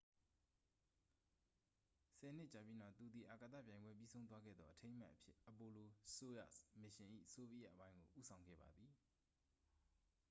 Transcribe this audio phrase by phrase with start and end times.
[2.17, 8.91] ဆယ်နှစ်ကြာပြီးနောက် သူသည် အာကာသပြိုင်ပွဲပြီးဆုံးသွားခဲ့သောအထိမ်းအမှတ်အဖြစ် apollo-soyuz မစ်ရှင်၏ ဆိုဗီယက်အပိုင်းကို ဦးဆောင်ခဲ့ပါသည်